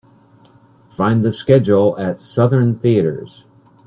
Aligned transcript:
Find 0.89 1.21
the 1.23 1.31
schedule 1.31 1.95
at 1.99 2.17
Southern 2.17 2.79
Theatres. 2.79 3.43